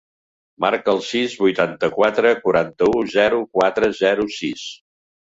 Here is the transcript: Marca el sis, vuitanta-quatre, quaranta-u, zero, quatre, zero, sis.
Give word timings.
Marca 0.63 0.89
el 0.93 1.01
sis, 1.07 1.33
vuitanta-quatre, 1.41 2.31
quaranta-u, 2.45 3.03
zero, 3.17 3.43
quatre, 3.59 3.91
zero, 3.99 4.25
sis. 4.37 4.65